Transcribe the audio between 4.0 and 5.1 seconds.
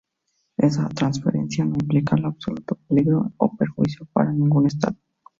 para ningún Estado.